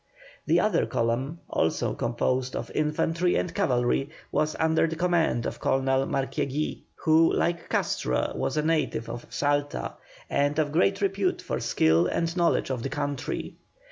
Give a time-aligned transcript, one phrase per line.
[0.47, 6.07] The other column, also composed of infantry and cavalry, was under the command of Colonel
[6.07, 9.93] Marquiegui, who like Castro was a native of Salta,
[10.27, 13.57] and of great repute for skill and knowledge of the country.